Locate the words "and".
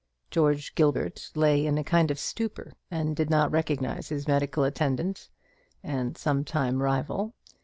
2.89-3.15, 5.83-6.17